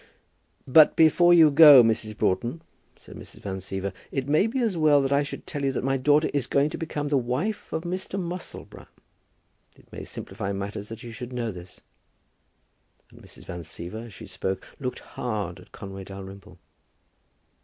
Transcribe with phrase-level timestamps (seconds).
[0.67, 2.17] "But before you go, Mrs.
[2.17, 2.63] Broughton,"
[2.97, 3.35] said Mrs.
[3.41, 6.27] Van Siever, "it may be as well that I should tell you that my daughter
[6.33, 8.19] is going to become the wife of Mr.
[8.19, 8.87] Musselboro.
[9.75, 11.81] It may simplify matters that you should know this."
[13.11, 13.45] And Mrs.
[13.45, 16.57] Van Siever, as she spoke, looked hard at Conway Dalrymple.